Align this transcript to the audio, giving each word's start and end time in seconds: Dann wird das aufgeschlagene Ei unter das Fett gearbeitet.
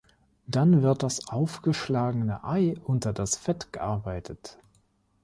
Dann 0.47 0.81
wird 0.81 1.03
das 1.03 1.27
aufgeschlagene 1.27 2.43
Ei 2.43 2.73
unter 2.85 3.13
das 3.13 3.35
Fett 3.37 3.71
gearbeitet. 3.71 4.57